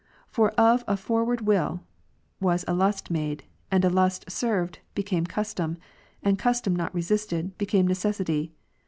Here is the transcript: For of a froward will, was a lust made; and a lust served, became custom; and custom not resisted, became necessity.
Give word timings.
For 0.31 0.49
of 0.53 0.83
a 0.87 0.97
froward 0.97 1.41
will, 1.41 1.81
was 2.39 2.65
a 2.67 2.73
lust 2.73 3.11
made; 3.11 3.43
and 3.69 3.85
a 3.85 3.89
lust 3.91 4.31
served, 4.31 4.79
became 4.95 5.27
custom; 5.27 5.77
and 6.23 6.39
custom 6.39 6.75
not 6.75 6.91
resisted, 6.95 7.55
became 7.59 7.85
necessity. 7.85 8.51